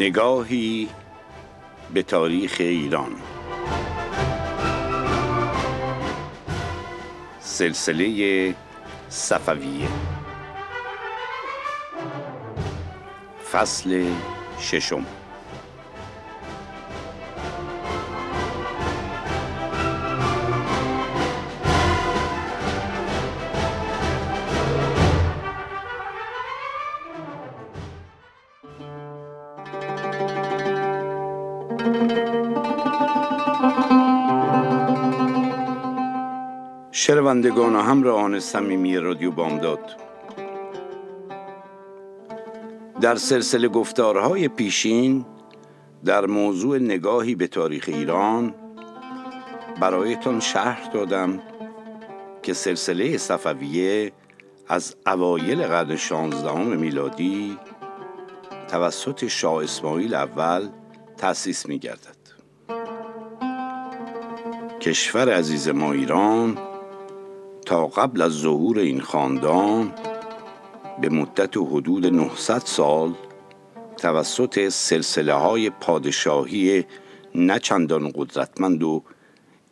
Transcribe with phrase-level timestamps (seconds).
[0.00, 0.88] نگاهی
[1.94, 3.12] به تاریخ ایران.
[7.40, 8.54] سلسله
[9.08, 9.88] صفویه.
[13.52, 14.12] فصل
[14.60, 15.06] ششم.
[37.10, 39.96] شنوندگان و همراهان صمیمی رادیو بامداد
[43.00, 45.26] در سلسله گفتارهای پیشین
[46.04, 48.54] در موضوع نگاهی به تاریخ ایران
[49.80, 51.42] برایتان شهر دادم
[52.42, 54.12] که سلسله صفویه
[54.68, 57.58] از اوایل قرن شانزدهم میلادی
[58.68, 60.68] توسط شاه اسماعیل اول
[61.16, 62.20] تأسیس می گردد.
[64.80, 66.69] کشور عزیز ما ایران
[67.70, 69.92] تا قبل از ظهور این خاندان
[71.00, 73.14] به مدت حدود 900 سال
[73.96, 76.84] توسط سلسله های پادشاهی
[77.34, 79.02] نچندان قدرتمند و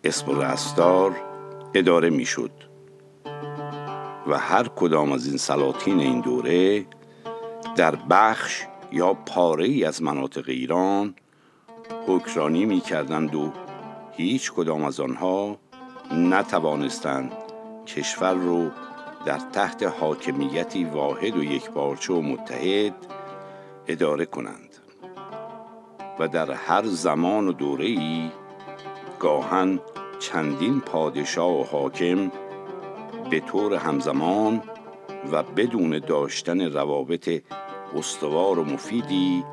[0.04, 1.16] اسم رستار
[1.74, 2.50] اداره می شد
[4.26, 6.86] و هر کدام از این سلاطین این دوره
[7.76, 11.14] در بخش یا پاره ای از مناطق ایران
[12.06, 13.52] حکرانی می کردند و
[14.12, 15.56] هیچ کدام از آنها
[16.12, 17.47] نتوانستند
[17.96, 18.70] کشور رو
[19.24, 22.94] در تحت حاکمیتی واحد و یک بارچه و متحد
[23.86, 24.76] اداره کنند
[26.18, 28.30] و در هر زمان و دوره ای
[29.18, 29.80] گاهن
[30.18, 32.32] چندین پادشاه و حاکم
[33.30, 34.62] به طور همزمان
[35.32, 37.42] و بدون داشتن روابط
[37.96, 39.44] استوار و مفیدی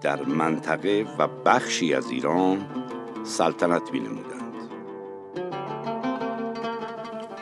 [0.00, 2.66] در منطقه و بخشی از ایران
[3.24, 4.00] سلطنت می.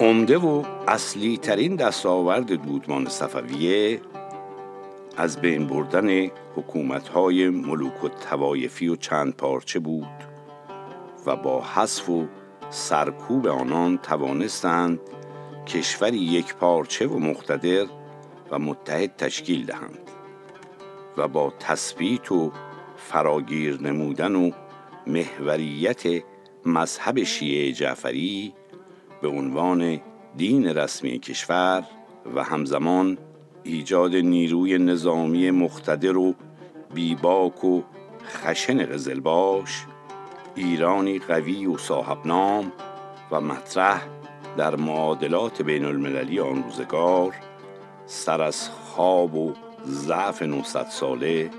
[0.06, 4.00] عمده و اصلی ترین دستاورد دودمان صفویه
[5.16, 10.06] از بین بردن حکومت های ملوک و توایفی و چند پارچه بود
[11.26, 12.26] و با حذف و
[12.70, 15.00] سرکوب آنان توانستند
[15.66, 17.86] کشوری یک پارچه و مقتدر
[18.50, 20.10] و متحد تشکیل دهند
[21.16, 22.52] و با تثبیت و
[22.96, 24.50] فراگیر نمودن و
[25.06, 26.22] محوریت
[26.66, 28.54] مذهب شیعه جعفری
[29.26, 30.00] به عنوان
[30.36, 31.84] دین رسمی کشور
[32.34, 33.18] و همزمان
[33.62, 36.34] ایجاد نیروی نظامی مقتدر و
[36.94, 37.82] بیباک و
[38.24, 39.84] خشن قزلباش
[40.54, 42.72] ایرانی قوی و صاحب نام
[43.30, 44.06] و مطرح
[44.56, 47.34] در معادلات بین المللی آن روزگار
[48.06, 49.52] سر از خواب و
[49.86, 51.50] ضعف 900 ساله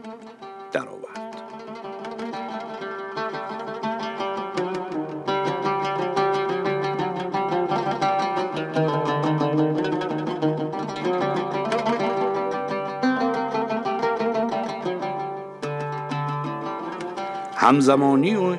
[17.67, 18.55] همزمانی و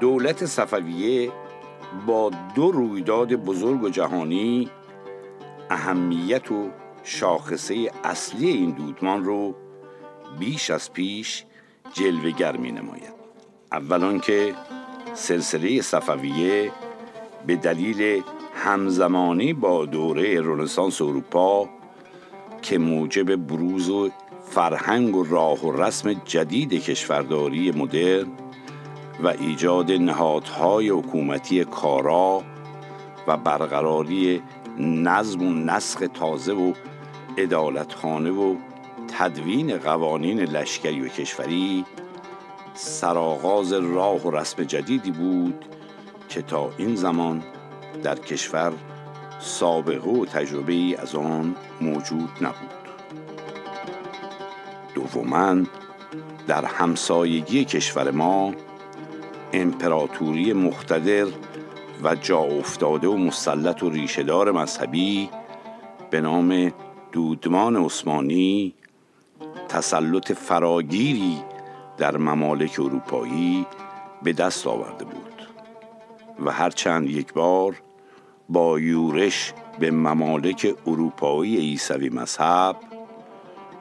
[0.00, 1.32] دولت صفویه
[2.06, 4.70] با دو رویداد بزرگ و جهانی
[5.70, 6.70] اهمیت و
[7.02, 9.54] شاخصه اصلی این دودمان رو
[10.38, 11.44] بیش از پیش
[11.92, 13.14] جلوگر می نماید
[13.72, 14.54] اولان که
[15.14, 16.72] سلسله صفویه
[17.46, 18.22] به دلیل
[18.54, 21.68] همزمانی با دوره رنسانس اروپا
[22.62, 24.10] که موجب بروز و
[24.50, 28.26] فرهنگ و راه و رسم جدید کشورداری مدرن
[29.22, 32.42] و ایجاد نهادهای حکومتی کارا
[33.26, 34.42] و برقراری
[34.78, 36.72] نظم و نسخ تازه و
[37.36, 38.56] ادالتخانه و
[39.18, 41.84] تدوین قوانین لشکری و کشوری
[42.74, 45.64] سرآغاز راه و رسم جدیدی بود
[46.28, 47.42] که تا این زمان
[48.02, 48.72] در کشور
[49.40, 52.86] سابقه و تجربه ای از آن موجود نبود.
[54.94, 55.56] دوما
[56.46, 58.52] در همسایگی کشور ما
[59.52, 61.26] امپراتوری مختدر
[62.02, 65.30] و جا افتاده و مسلط و ریشهدار مذهبی
[66.10, 66.72] به نام
[67.12, 68.74] دودمان عثمانی
[69.68, 71.36] تسلط فراگیری
[71.98, 73.66] در ممالک اروپایی
[74.22, 75.48] به دست آورده بود
[76.44, 77.82] و هرچند یک بار
[78.48, 82.76] با یورش به ممالک اروپایی عیسوی مذهب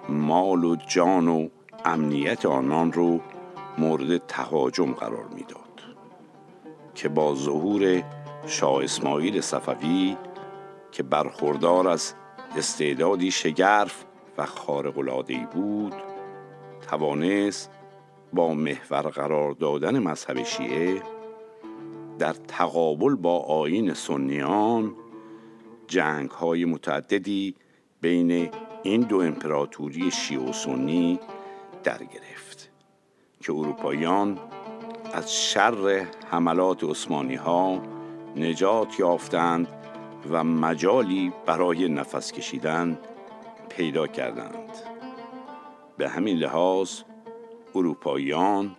[0.10, 1.48] مال و جان و
[1.86, 3.20] امنیت آنان رو
[3.78, 5.82] مورد تهاجم قرار می‌داد
[6.96, 8.04] که با ظهور
[8.48, 10.18] شاه اسماعیل صفوی
[10.92, 12.14] که برخوردار از
[12.58, 14.06] استعدادی شگرف
[14.38, 15.94] و خارق العاده بود
[16.90, 17.72] توانست
[18.34, 21.02] با محور قرار دادن مذهب شیعه
[22.20, 24.96] در تقابل با آین سنیان
[25.88, 27.56] جنگ های متعددی
[28.02, 28.50] بین
[28.84, 31.20] این دو امپراتوری شیعه و سنی
[31.84, 32.45] در گرفت.
[33.46, 34.40] که اروپاییان
[35.14, 37.82] از شر حملات عثمانی ها
[38.36, 39.68] نجات یافتند
[40.30, 43.00] و مجالی برای نفس کشیدن
[43.70, 44.70] پیدا کردند.
[45.98, 47.02] به همین لحاظ
[47.76, 48.76] اروپاییان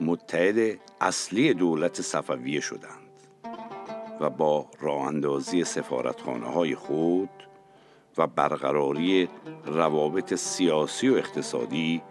[0.00, 3.10] متحد اصلی دولت صفویه شدند
[4.20, 7.30] و با راه اندازی سفارتخانه های خود
[8.18, 9.28] و برقراری
[9.64, 12.02] روابط سیاسی و اقتصادی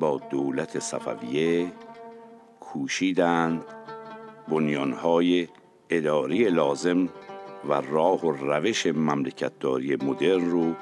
[0.00, 1.72] با دولت صفویه
[2.60, 3.64] کوشیدند
[4.48, 5.48] بنیانهای
[5.90, 7.08] اداری لازم
[7.68, 10.74] و راه و روش مملکتداری مدرن رو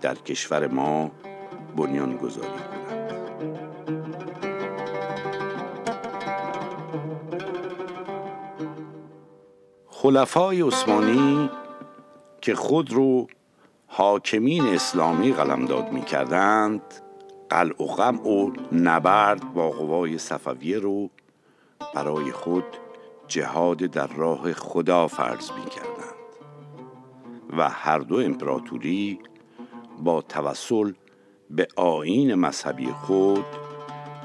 [0.00, 1.10] در کشور ما
[1.76, 2.86] بنیان گذاری کنند.
[9.86, 11.50] خلفای عثمانی
[12.40, 13.26] که خود رو
[13.86, 17.05] حاکمین اسلامی قلمداد می کردند
[17.50, 21.10] قلع و غم و نبرد با قوای صفویه رو
[21.94, 22.64] برای خود
[23.28, 26.16] جهاد در راه خدا فرض می کردند
[27.56, 29.18] و هر دو امپراتوری
[30.02, 30.92] با توسل
[31.50, 33.44] به آین مذهبی خود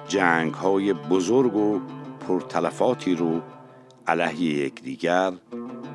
[0.07, 1.79] جنگ های بزرگ و
[2.27, 3.41] پرتلفاتی رو
[4.07, 5.33] علیه یکدیگر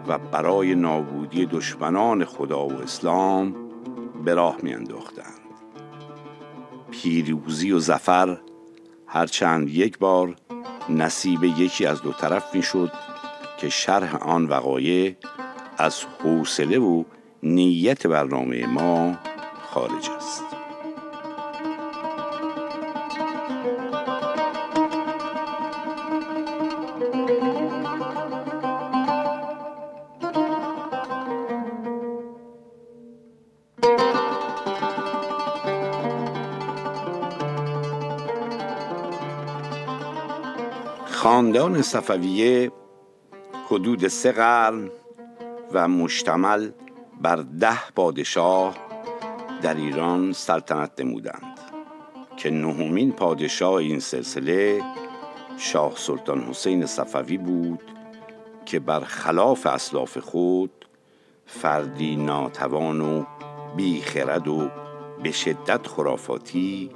[0.08, 3.54] و برای نابودی دشمنان خدا و اسلام
[4.24, 5.35] به راه می انداختند.
[7.02, 8.38] پیروزی و زفر
[9.06, 10.36] هرچند یک بار
[10.88, 12.92] نصیب یکی از دو طرف می شد
[13.58, 15.16] که شرح آن وقایع
[15.78, 17.04] از حوصله و
[17.42, 19.18] نیت برنامه ما
[19.62, 20.45] خارج است.
[41.36, 42.72] خاندان صفویه
[43.66, 44.90] حدود سه قرن
[45.72, 46.70] و مشتمل
[47.20, 48.76] بر ده پادشاه
[49.62, 51.60] در ایران سلطنت نمودند
[52.36, 54.82] که نهمین پادشاه این سلسله
[55.58, 57.82] شاه سلطان حسین صفوی بود
[58.66, 60.86] که بر خلاف اسلاف خود
[61.46, 63.24] فردی ناتوان و
[63.76, 64.70] بیخرد و
[65.22, 66.90] به شدت خرافاتی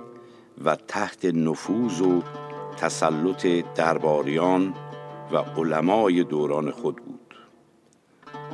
[0.65, 2.23] و تحت نفوذ و
[2.81, 4.75] تسلط درباریان
[5.33, 7.35] و علمای دوران خود بود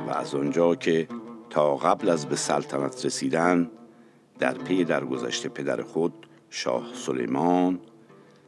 [0.07, 1.07] و از آنجا که
[1.49, 3.71] تا قبل از به سلطنت رسیدن
[4.39, 6.13] در پی درگذشت پدر خود
[6.49, 7.79] شاه سلیمان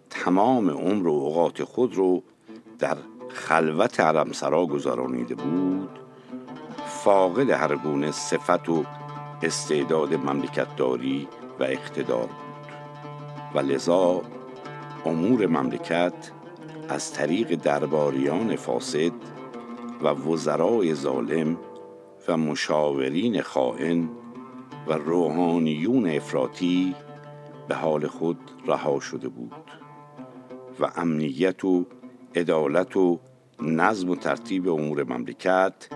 [0.09, 2.23] تمام عمر و اوقات خود رو
[2.79, 2.97] در
[3.29, 5.99] خلوت حرمسرا گذرانیده بود
[6.87, 8.83] فاقد هر گونه صفت و
[9.41, 11.27] استعداد مملکتداری
[11.59, 12.49] و اقتدار بود.
[13.55, 14.21] و لذا
[15.05, 16.31] امور مملکت
[16.89, 19.11] از طریق درباریان فاسد
[20.03, 21.57] و وزرای ظالم
[22.27, 24.09] و مشاورین خائن
[24.87, 26.95] و روحانیون افراطی
[27.67, 29.71] به حال خود رها شده بود
[30.79, 31.85] و امنیت و
[32.35, 33.19] عدالت و
[33.61, 35.89] نظم و ترتیب امور مملکت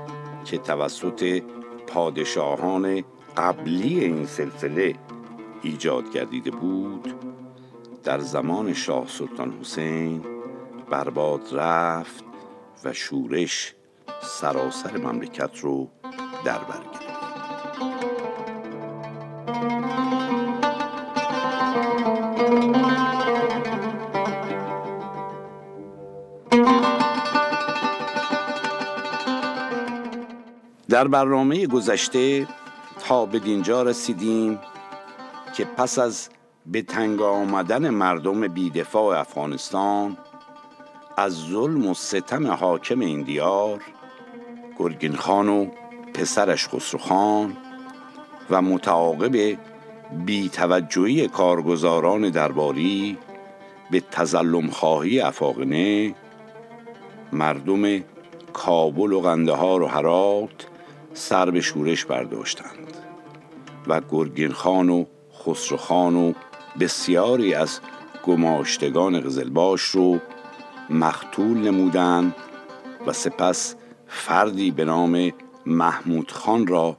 [0.45, 1.43] که توسط
[1.87, 3.03] پادشاهان
[3.37, 4.95] قبلی این سلسله
[5.63, 7.13] ایجاد گردیده بود
[8.03, 10.25] در زمان شاه سلطان حسین
[10.89, 12.23] برباد رفت
[12.83, 13.73] و شورش
[14.21, 15.89] سراسر مملکت رو
[16.45, 16.83] در بر
[30.89, 32.47] در برنامه گذشته
[32.99, 34.59] تا به دینجا رسیدیم
[35.55, 36.29] که پس از
[36.65, 40.17] به تنگ آمدن مردم بیدفاع افغانستان
[41.17, 43.81] از ظلم و ستم حاکم این دیار
[44.79, 45.67] گرگین خان و
[46.13, 47.57] پسرش خسرو خان
[48.49, 49.57] و متعاقب
[50.25, 53.17] بیتوجهی کارگزاران درباری
[53.91, 56.15] به تظلم خواهی افاقنه
[57.33, 58.03] مردم
[58.53, 60.67] کابل و قندهار و هرات
[61.13, 62.97] سر به شورش برداشتند
[63.87, 65.05] و گرگین خان و
[65.45, 66.33] خسرو خان و
[66.79, 67.79] بسیاری از
[68.23, 70.19] گماشتگان قزلباش رو
[70.89, 72.35] مختول نمودند
[73.07, 73.75] و سپس
[74.07, 75.31] فردی به نام
[75.65, 76.97] محمود خان را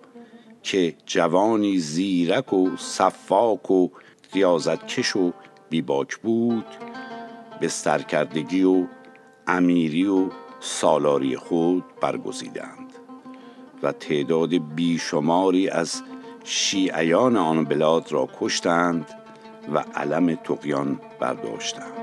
[0.62, 3.88] که جوانی زیرک و صفاک و
[4.34, 5.32] ریاضتکش و
[5.70, 6.66] بیباک بود
[7.60, 8.86] به سرکردگی و
[9.46, 10.28] امیری و
[10.60, 12.92] سالاری خود برگزیدند
[13.82, 16.02] و تعداد بیشماری از
[16.44, 19.23] شیعیان آن بلاد را کشتند.
[19.72, 21.94] و علم تقیان برداشتند.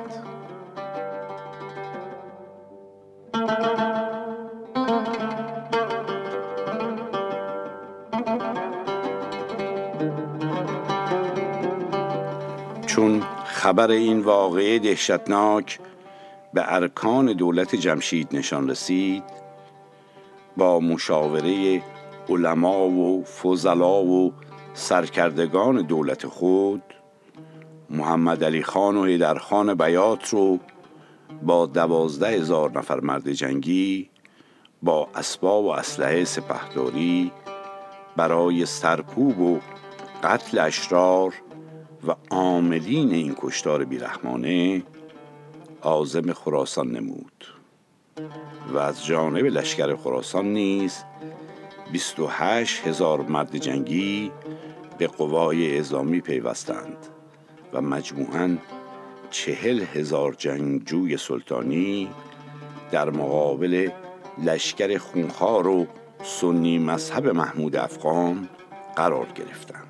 [12.86, 15.80] چون خبر این واقعه دهشتناک
[16.54, 19.24] به ارکان دولت جمشید نشان رسید
[20.58, 21.82] با مشاوره
[22.30, 24.34] علما و فضلا و
[24.74, 26.84] سرکردگان دولت خود
[27.92, 30.60] محمد علی خان و هیدر خان بیات رو
[31.44, 34.10] با دوازده هزار نفر مرد جنگی
[34.84, 37.32] با اسباب و اسلحه سپهداری
[38.18, 39.60] برای سرکوب و
[40.24, 41.34] قتل اشرار
[42.08, 44.84] و عاملین این کشتار بیرحمانه
[45.82, 47.46] آزم خراسان نمود.
[48.74, 51.04] و از جانب لشکر خراسان نیز
[51.92, 54.32] 28 هزار مرد جنگی
[54.98, 57.08] به قوای اعزامی پیوستند.
[57.74, 58.58] و مجموعاً
[59.30, 62.10] چهل هزار جنگجوی سلطانی
[62.92, 63.90] در مقابل
[64.44, 65.88] لشکر خونخوار و
[66.24, 68.50] سنی مذهب محمود افغان
[68.96, 69.88] قرار گرفتند.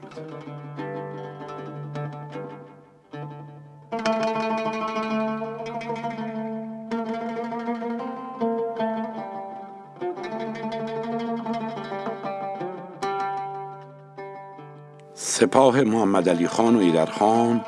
[15.42, 17.66] سپاه محمد علی خان و ایدر خان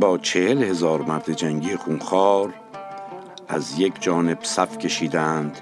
[0.00, 2.54] با چهل هزار مرد جنگی خونخوار
[3.48, 5.58] از یک جانب صف کشیدند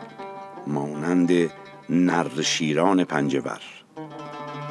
[0.66, 1.50] مانند
[1.90, 3.60] نر شیران پنجور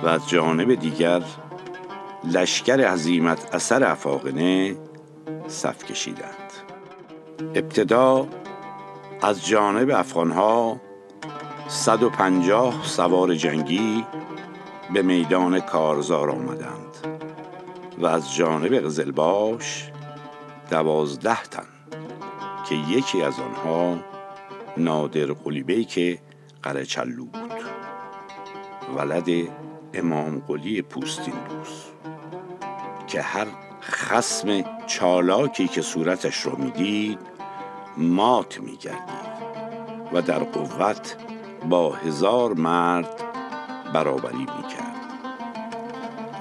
[0.04, 1.22] و از جانب دیگر
[2.24, 4.76] لشکر عظیمت اثر افاقنه
[5.48, 6.54] صف کشیدند.
[7.56, 8.28] ابتدا
[9.22, 10.82] از جانب افغانها
[11.68, 14.06] 150 سوار جنگی
[14.94, 16.98] به میدان کارزار آمدند
[17.98, 19.91] و از جانب قزلباش
[20.70, 21.67] دوازده تن
[22.70, 23.98] که یکی از آنها
[24.77, 26.20] نادر قلیبه که
[26.63, 27.51] قرچلو بود.
[28.98, 29.29] ولد
[29.94, 31.91] امام قلی پوستین دوست
[33.08, 33.48] که هر
[33.82, 37.20] خسم چالاکی که صورتش را می‌دید
[37.98, 39.27] مات میگردید
[40.13, 41.15] و در قوت
[41.70, 43.26] با هزار مرد
[43.94, 44.98] برابری می‌کرد.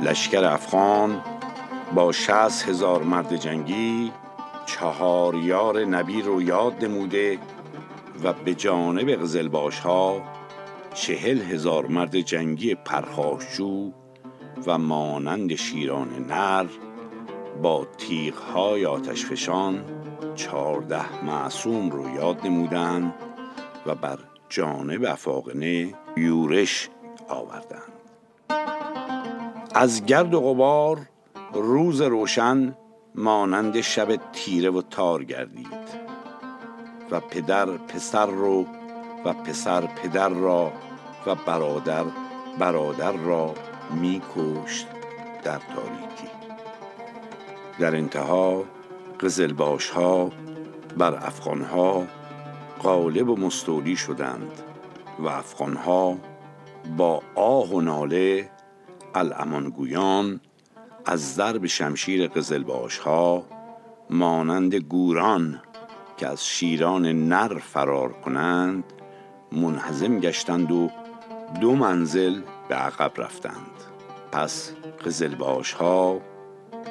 [0.01, 1.23] لشکر افغان
[1.95, 4.13] با شست هزار مرد جنگی
[4.67, 7.39] چهار یار نبی رو یاد نموده
[8.25, 10.23] و به جانب غزلباش ها
[10.95, 13.93] چهل هزار مرد جنگی پرخاشجو
[14.67, 16.67] و مانند شیران نر
[17.63, 19.85] با تیغ های آتش فشان
[20.35, 23.15] چهارده معصوم رو یاد نمودند
[23.87, 26.89] و بر جانب افاقنه یورش
[27.29, 27.93] آوردند.
[29.75, 30.99] از گرد و غبار
[31.53, 32.77] روز روشن
[33.15, 36.07] مانند شب تیره و تار گردید
[37.11, 38.67] و پدر پسر رو
[39.25, 40.73] و پسر پدر را
[41.27, 42.05] و برادر
[42.59, 43.55] برادر را
[43.91, 44.87] میکشت
[45.45, 46.29] در تاریکی.
[47.79, 48.65] در انتها
[49.21, 50.31] قزلباش ها
[50.97, 52.07] بر افغان ها
[52.83, 54.63] غالب و مستولی شدند
[55.19, 56.17] و افغان ها
[56.97, 58.51] با آه و ناله
[59.15, 60.41] الامانگویان
[61.05, 63.47] از ضرب شمشیر قزلباش ها
[64.11, 65.63] مانند گوران
[66.17, 68.85] که از شیران نر فرار کنند
[69.53, 70.91] منحزم گشتند و
[71.61, 73.71] دو منزل به عقب رفتند.
[74.33, 74.73] پس
[75.05, 76.21] قزلباش ها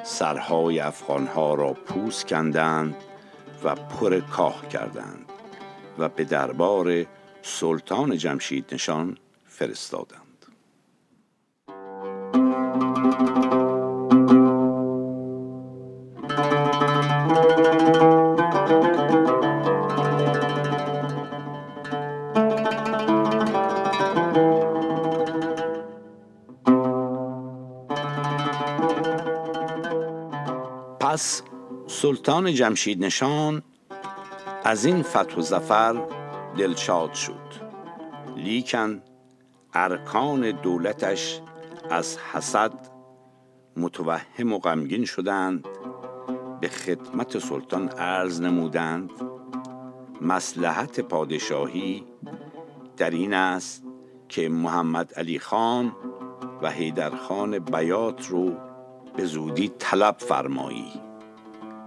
[0.03, 2.95] سرهای افغان ها را پوست کندند
[3.63, 5.25] و پر کاه کردند
[5.97, 7.05] و به دربار
[7.41, 9.17] سلطان جمشید نشان
[9.55, 10.21] فرستادند.
[30.99, 31.41] پس
[31.87, 33.63] سلطان جمشید نشان
[34.63, 36.07] از این فتح و زفر
[36.57, 37.33] دلشاد شد.
[38.35, 39.01] لیکن
[39.75, 41.41] ارکان دولتش
[41.89, 42.73] از حسد
[43.77, 45.67] متوهم و غمگین شدند
[46.61, 49.11] به خدمت سلطان عرض نمودند.
[50.21, 52.03] مسلحت پادشاهی
[52.97, 53.83] در این است
[54.29, 55.95] که محمد علی خان
[56.61, 58.51] و حیدر خان بیات رو
[59.15, 60.91] به زودی طلب فرمایی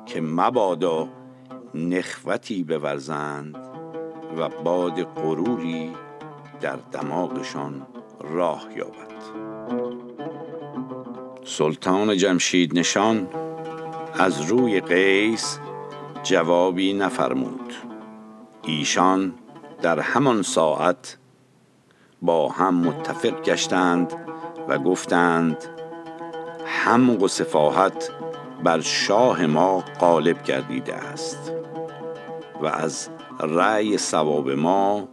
[0.07, 1.09] که مبادا
[1.75, 3.57] نخوتی بورزند
[4.38, 5.92] و باد غروری
[6.60, 7.86] در دماغشان
[8.20, 9.08] راه یابد.
[11.44, 13.28] سلطان جمشید نشان
[14.14, 15.58] از روی قیس
[16.22, 17.72] جوابی نفرمود.
[18.62, 19.34] ایشان
[19.82, 21.18] در همان ساعت
[22.22, 24.12] با هم متفق گشتند
[24.68, 25.64] و گفتند
[26.66, 28.10] هم و سفاحت
[28.64, 31.52] بر شاه ما غالب گردیده است
[32.62, 33.08] و از
[33.40, 35.08] رأی ثواب ما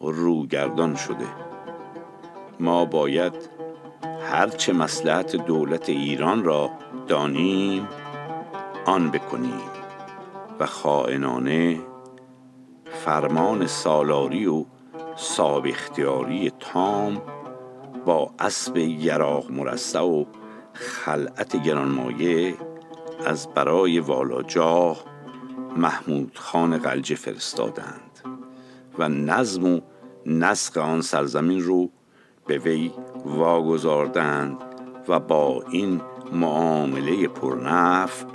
[0.00, 1.26] روگردان شده.
[2.60, 3.34] ما باید
[4.30, 6.70] هرچه مسلحت دولت ایران را
[7.08, 7.88] دانیم
[8.86, 9.70] آن بکنیم
[10.60, 11.80] و خائنانه
[13.04, 14.64] فرمان سالاری و
[15.16, 17.22] صاحب اختیاری تام
[18.06, 20.24] با اسب یراق مرصع و
[20.72, 22.54] خلعت گرانمایه
[23.26, 25.04] از برای والاجاه
[25.76, 28.05] محمود خان غلجه فرستادند.
[28.98, 29.80] و نظم و
[30.26, 31.90] نسق آن سرزمین رو
[32.46, 32.92] به وی
[33.24, 34.56] واگذاردند
[35.08, 36.00] و با این
[36.32, 38.26] معامله پرنفع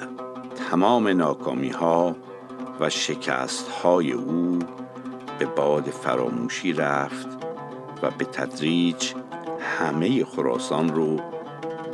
[0.70, 2.16] تمام ناکامی ها
[2.80, 4.60] و شکست های او
[5.40, 7.28] به باد فراموشی رفت
[8.04, 9.14] و به تدریج
[9.60, 11.18] همه خراسان رو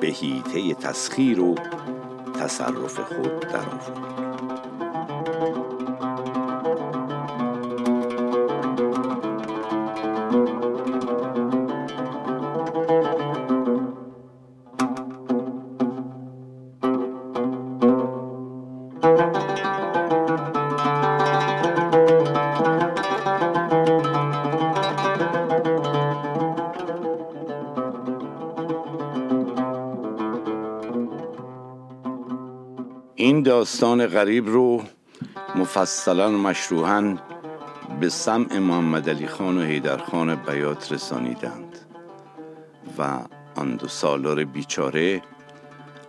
[0.01, 1.55] به هیته تسخیر و
[2.39, 4.26] تصرف خود درآورد.
[33.47, 34.83] داستان غریب رو
[35.55, 37.17] مفصلا و مشروحا
[37.99, 41.77] به سمع محمد علی خان و حیدر خان بیات رسانیدند
[42.97, 43.19] و
[43.55, 45.21] آن دو سالار بیچاره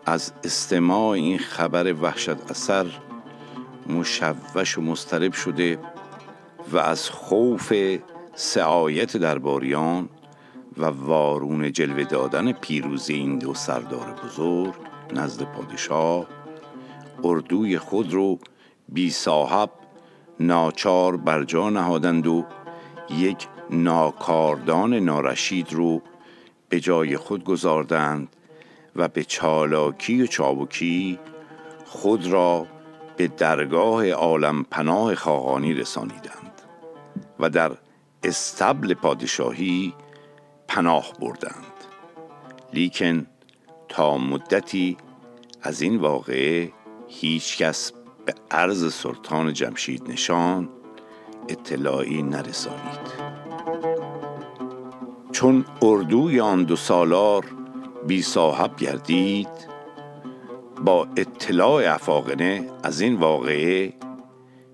[0.07, 2.87] از استماع این خبر وحشت اثر
[3.87, 5.79] مشوش و مسترب شده
[6.73, 7.73] و از خوف
[8.35, 10.09] سعایت درباریان
[10.77, 14.75] و وارون جلوه دادن پیروزی این دو سردار بزرگ
[15.15, 16.38] نزد پادشاه
[17.25, 18.39] اردوی خود رو
[18.89, 19.71] بی صاحب
[20.41, 22.45] ناچار بر جا نهادند و
[23.11, 26.03] یک ناکاردان نارشید رو
[26.69, 28.29] به جای خود گذاردند
[28.97, 31.19] و به چالاکی و چابکی
[31.85, 32.67] خود را
[33.17, 36.63] به درگاه عالم پناه خاقانی رسانیدند
[37.41, 37.73] و در
[38.23, 39.95] استبل پادشاهی
[40.69, 41.65] پناه بردند.
[42.73, 43.27] لیکن
[43.89, 44.97] تا مدتی
[45.63, 46.73] از این واقعه
[47.09, 47.93] هیچ کس
[48.27, 50.69] به عرض سلطان جمشید نشان
[51.49, 53.29] اطلاعی نرسانید.
[55.33, 57.45] چون اردوی آن دو سالار
[58.07, 59.49] بی صاحب گردید
[60.85, 63.95] با اطلاع افاقنه از این واقعه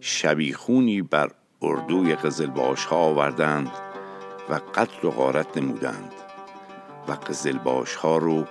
[0.00, 1.30] شبیخونی بر
[1.62, 3.70] اردوی قزلباش ها آوردند
[4.50, 6.12] و قتل و غارت نمودند
[7.08, 8.44] و قزلباش ها رو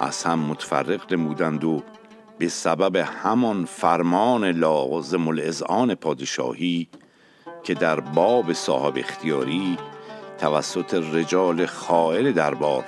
[0.00, 1.82] از هم متفرق نمودند و
[2.38, 6.88] به سبب همان فرمان لازم الاذعان پادشاهی
[7.62, 9.76] که در باب صاحب اختیاری
[10.38, 12.84] توسط رجال خائل دربار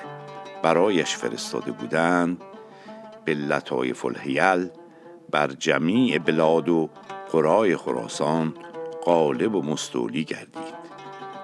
[0.62, 2.42] برایش فرستاده بودند
[3.24, 4.06] به لطایف
[5.30, 6.90] بر جمیع بلاد و
[7.32, 8.54] قرای خراسان
[9.04, 10.74] غالب و مستولی گردید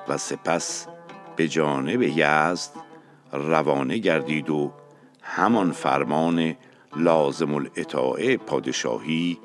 [0.09, 0.87] و سپس
[1.37, 2.71] به جانب یزد
[3.33, 4.73] روانه گردید و
[5.23, 6.57] همان فرمان
[6.97, 9.39] لازم الاطاعه پادشاهی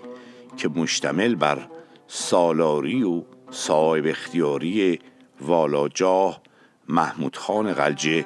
[0.58, 1.68] که مشتمل بر
[2.08, 5.00] سالاری و صاحب اختیاری
[5.42, 6.42] والاجاه
[6.90, 8.26] محمود خان غلجه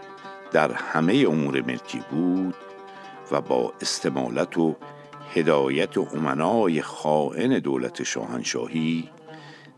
[0.52, 2.56] در همه امور ملکی بود
[3.32, 4.76] و با استمالت و
[5.36, 9.10] هدایت امنای خائن دولت شاهنشاهی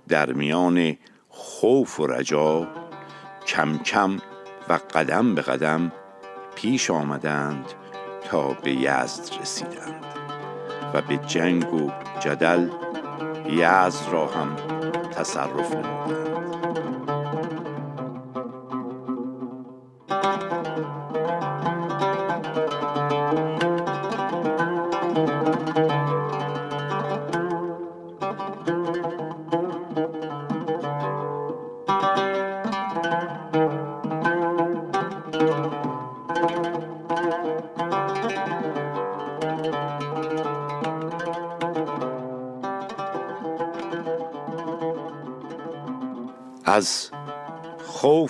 [0.07, 0.97] در میان
[1.29, 2.67] خوف و رجا
[3.47, 4.17] کم کم
[4.69, 5.91] و قدم به قدم
[6.55, 7.65] پیش آمدند.
[8.31, 10.05] تا به یزد رسیدند
[10.93, 12.69] و به جنگ و جدل
[13.49, 14.55] یزد را هم
[15.11, 16.30] تصرف نمودند.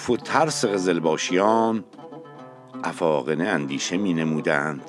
[0.01, 1.83] خوف و ترس قزلباشیان
[2.83, 4.81] افاقنه اندیشه می نمودند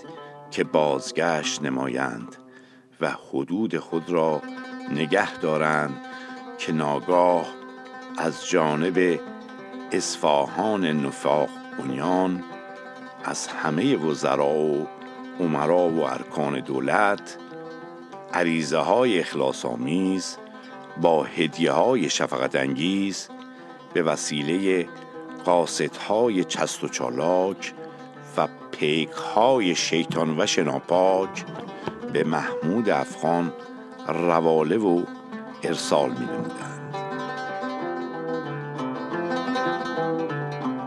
[0.51, 2.37] که بازگشت نمایند
[3.01, 4.43] و حدود خود را
[4.91, 6.01] نگه دارند
[6.59, 7.47] که ناگاه
[8.19, 9.21] از جانب
[9.93, 11.49] اصفاهان نفاق
[11.79, 12.45] بنیان
[13.25, 14.87] از همه وزرا و
[15.41, 17.37] عمرا و ارکان دولت
[18.35, 20.37] عریضه های اخلاص آمیز
[21.01, 23.29] با هدیه های شفقت انگیز
[23.95, 24.89] به وسیله
[25.45, 27.75] قاسط های چست و چالاک
[28.37, 31.45] و پیک های شیطان و شناپاک
[32.13, 33.53] به محمود افغان
[34.09, 35.03] رواله و
[35.63, 36.73] ارسال می نمودند.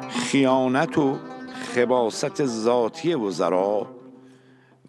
[0.10, 1.18] خیانت و
[1.76, 3.88] خباست ذاتی وزرا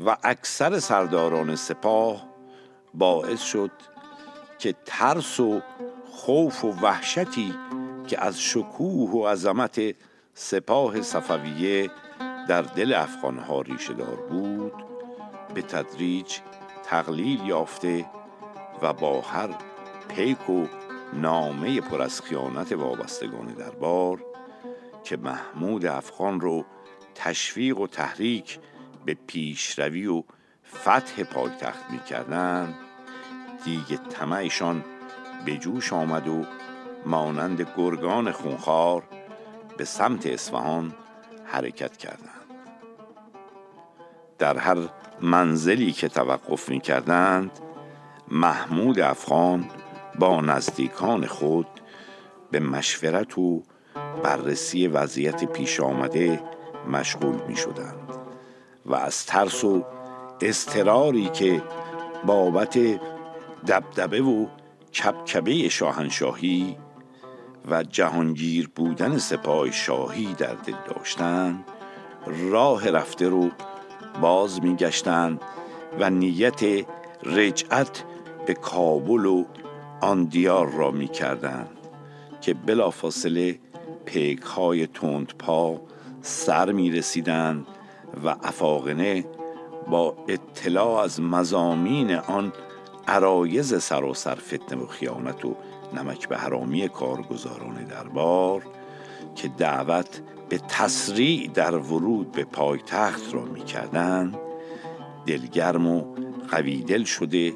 [0.07, 2.27] و اکثر سرداران سپاه
[2.95, 3.71] باعث شد
[4.59, 5.61] که ترس و
[6.13, 7.55] خوف و وحشتی
[8.07, 9.81] که از شکوه و عظمت
[10.35, 11.90] سپاه صفویه
[12.49, 14.73] در دل افغانها ریشه دار بود
[15.55, 16.38] به تدریج
[16.85, 18.07] تقلیل یافته
[18.83, 19.49] و با هر
[20.09, 20.66] پیک و
[21.12, 24.25] نامه پر از خیانت وابستگان دربار
[25.05, 26.64] که محمود افغان رو
[27.14, 28.59] تشویق و تحریک
[29.05, 30.23] به پیشروی و
[30.75, 32.75] فتح پایتخت می‌کردند
[33.64, 34.85] دیگه طمعشان
[35.45, 36.45] به جوش آمد و
[37.07, 39.03] مانند گرگان خونخوار
[39.77, 40.95] به سمت اصفهان
[41.45, 42.31] حرکت کردند.
[44.38, 44.77] در هر
[45.21, 47.51] منزلی که توقف می کردند
[48.29, 49.71] محمود افغان
[50.19, 51.66] با نزدیکان خود
[52.51, 53.62] به مشورت و
[54.23, 56.40] بررسی وضعیت پیش آمده
[56.92, 58.12] مشغول می شدند
[58.87, 59.85] و از ترس و
[60.40, 61.62] استراری که
[62.27, 62.79] بابت
[63.66, 64.47] دبدبه و
[64.95, 66.77] کبکبه شاهنشاهی
[67.71, 71.65] و جهانگیر بودن سپاه شاهی در دل داشتند
[72.27, 73.51] راه رفته رو
[74.21, 75.41] باز میگشتند
[76.01, 76.87] و نیت
[77.23, 78.05] رجعت
[78.47, 79.45] به کابل و
[80.01, 81.77] آن دیار را می‌کردند
[82.41, 83.59] که بلافاصله
[84.05, 85.81] پیک های تند پا
[86.23, 87.67] سر می رسیدند
[88.25, 89.25] و افاقنه
[89.91, 92.53] با اطلاع از مزامین آن
[93.09, 95.57] عرایز سراسر فتنه و خیانت و
[95.94, 98.62] نمک به حرامی کارگزاران دربار
[99.35, 104.38] که دعوت به تسریع در ورود به پایتخت را می‌کردند
[105.27, 106.05] دلگرم و
[106.51, 107.53] قوی دل شده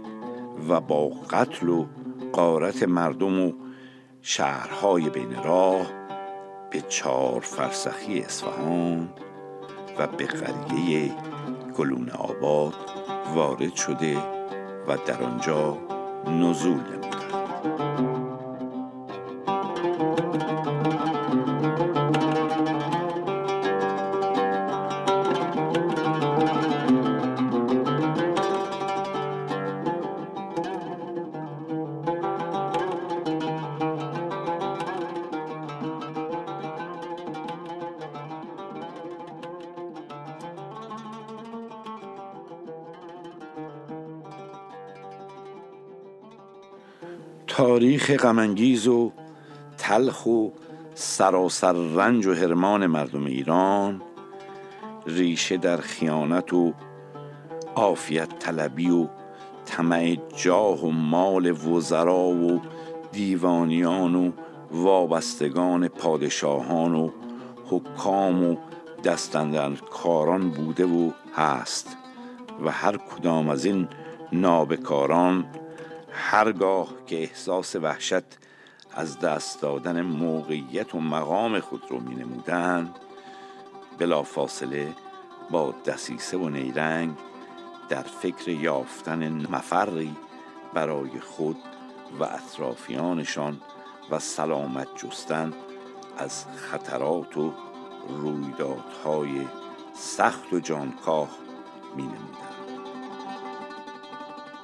[0.69, 1.87] و با قتل و
[2.33, 3.53] قارت مردم و
[4.23, 5.87] شهرهای بین راه
[6.71, 9.09] به چهار فرسخی اصفهان
[9.99, 11.13] و به قریه
[11.77, 12.75] گلون آباد
[13.35, 14.19] وارد شده
[14.89, 15.79] و در آنجا
[16.27, 18.10] نزول نمودند.
[47.81, 49.13] تاریخ غمانگیز و
[49.79, 50.49] تلخ و
[50.95, 54.03] سراسر رنج و هرمان مردم ایران
[55.07, 56.73] ریشه در خیانت و
[57.75, 59.07] عافیت طلبی و
[59.65, 62.61] طمع جاه و مال وزرا و
[63.13, 64.31] دیوانیان و
[64.71, 67.11] وابستگان پادشاهان و
[67.67, 68.57] حکام و
[69.05, 71.97] دستندن کاران بوده و هست
[72.65, 73.89] و هر کدام از این
[74.33, 75.45] نابکاران
[76.33, 78.25] هرگاه که احساس وحشت
[78.95, 82.95] از دست دادن موقعیت و مقام خود رو می نمودند
[83.99, 84.95] بلا فاصله
[85.51, 87.17] با دسیسه و نیرنگ
[87.89, 90.17] در فکر یافتن مفری
[90.75, 91.57] برای خود
[92.21, 93.61] و اطرافیانشان
[94.11, 95.53] و سلامت جستن
[96.19, 97.53] از خطرات و
[98.09, 99.47] رویدادهای
[99.95, 101.29] سخت و جانکاه
[101.97, 102.51] می نمودند.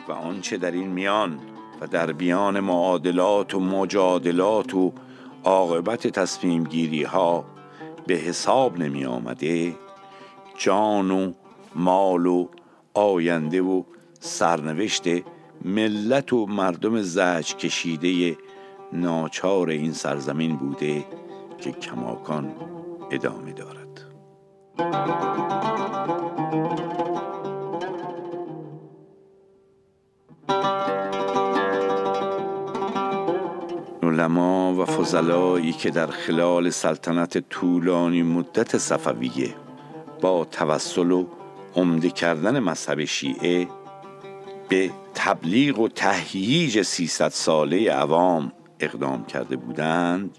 [0.08, 4.92] و آنچه در این میان و در بیان معادلات و مجادلات و
[5.44, 7.44] عاقبت تصمیم گیری ها
[8.06, 9.74] به حساب نمی آمده
[10.58, 11.32] جان و
[11.74, 12.48] مال و
[12.94, 13.82] آینده و
[14.20, 15.04] سرنوشت
[15.64, 18.36] ملت و مردم زج کشیده
[18.92, 21.04] ناچار این سرزمین بوده
[21.60, 22.52] که کماکان
[23.10, 23.86] ادامه دارد.
[34.06, 39.54] علما و فضلایی که در خلال سلطنت طولانی مدت صفویه
[40.20, 41.26] با توسل و
[41.76, 43.68] عمده کردن مذهب شیعه
[44.68, 50.38] به تبلیغ و تهییج 300 ساله عوام اقدام کرده بودند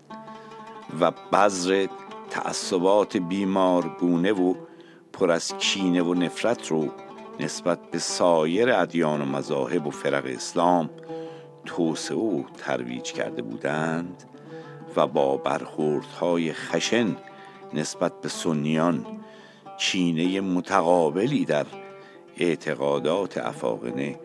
[0.99, 1.87] و بذر
[2.29, 4.53] تعصبات بیمارگونه و
[5.13, 6.91] پر از کینه و نفرت رو
[7.39, 10.89] نسبت به سایر ادیان و مذاهب و فرق اسلام
[11.67, 14.23] توسعه و ترویج کرده بودند
[14.95, 17.15] و با برخوردهای خشن
[17.73, 19.05] نسبت به سنیان
[19.77, 21.65] چینه متقابلی در
[22.37, 24.19] اعتقادات افاقنه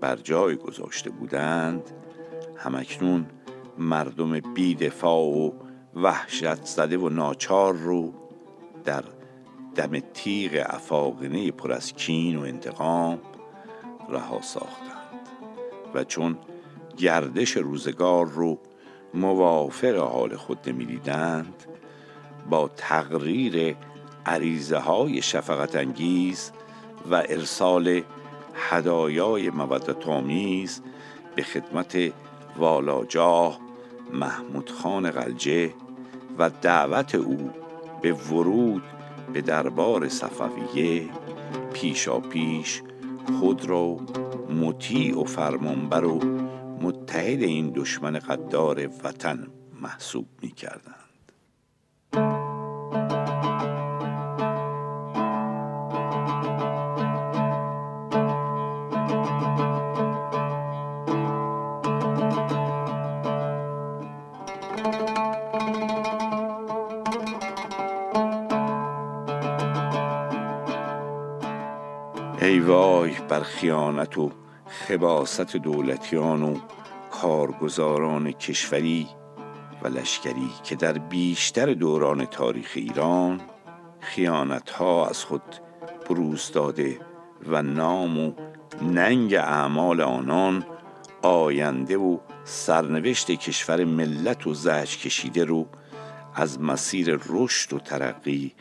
[0.00, 1.82] بر جای گذاشته بودند
[2.56, 3.26] همکنون
[3.78, 5.50] مردم بیدفاع و
[5.94, 8.12] وحشت زده و ناچار رو
[8.84, 9.04] در
[9.74, 13.18] دم تیغ افاقنه پر از کین و انتقام
[14.08, 14.92] رها ساختند.
[15.94, 16.38] و چون
[16.96, 18.58] گردش روزگار رو
[19.14, 21.54] موافق حال خود نمی‌دیدند
[22.50, 23.76] با تقریر
[24.26, 26.52] عریضه های شفقت انگیز
[27.10, 28.02] و ارسال
[28.54, 30.82] هدایای مودت آمیز
[31.34, 32.12] به خدمت
[32.56, 33.60] والاجاه
[34.12, 35.74] محمود خان غلجه
[36.38, 37.50] و دعوت او
[38.02, 38.82] به ورود
[39.32, 41.08] به دربار صفویه
[41.72, 42.82] پیشا پیش
[43.40, 43.96] خود را
[44.60, 46.41] مطیع و فرمانبر و
[47.12, 49.46] متحد این دشمن قدار وطن
[49.82, 50.94] محسوب می کردن.
[72.42, 74.30] ای وای بر خیانت و
[74.66, 76.56] خباست دولتیان و
[77.22, 79.08] کارگزاران کشوری
[79.82, 83.40] و لشکری که در بیشتر دوران تاریخ ایران
[84.00, 85.42] خیانت ها از خود
[86.08, 87.00] بروز داده
[87.46, 88.32] و نام و
[88.82, 90.66] ننگ اعمال آنان
[91.22, 95.66] آینده و سرنوشت کشور ملت و زهج کشیده رو
[96.34, 98.54] از مسیر رشد و ترقی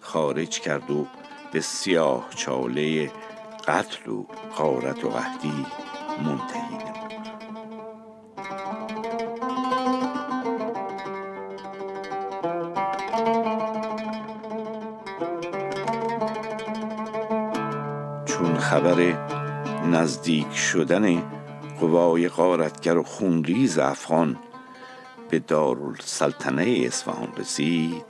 [0.00, 1.06] خارج کرد و
[1.52, 3.10] به سیاه چاله
[3.68, 5.66] قتل و قارت و قهدی
[6.24, 6.93] منتهی
[18.74, 19.18] خبر
[19.86, 21.22] نزدیک شدن
[21.80, 24.38] قوای قارتگر و خونریز افغان
[25.30, 28.04] به دارالسلطنه اصفهان رسید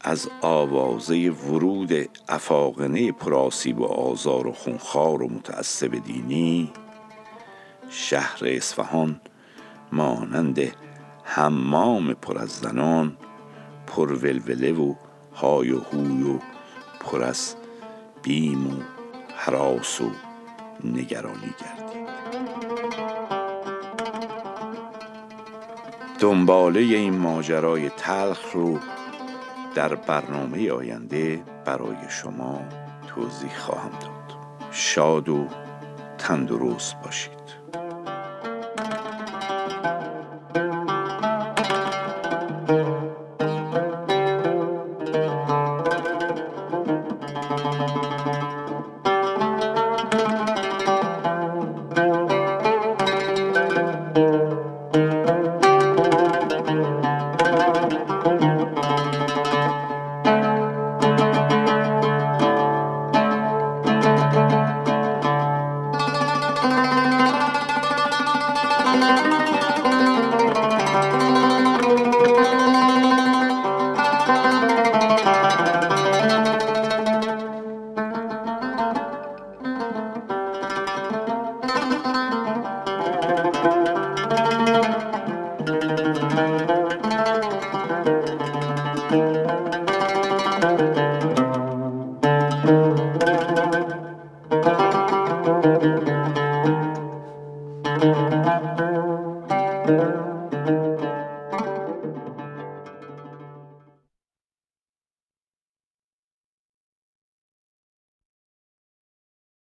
[0.00, 6.72] از آوازه ورود افاقنه پراسیب و آزار و خونخوار و متعصب دینی
[7.90, 9.20] شهر اصفهان
[9.92, 10.60] مانند
[11.24, 13.16] حمام پر از زنان
[13.86, 14.94] پر ولوله و
[15.34, 16.38] های و هوی و
[17.00, 17.54] پر از
[18.22, 18.97] بیم و
[19.40, 20.10] حراس و
[20.84, 22.08] نگرانی گردید.
[26.20, 28.78] دنباله این ماجرای تلخ رو
[29.74, 32.60] در برنامه آینده برای شما
[33.06, 34.38] توضیح خواهم داد.
[34.70, 35.46] شاد و
[36.18, 37.37] تندرست باشید.
[54.14, 54.67] Música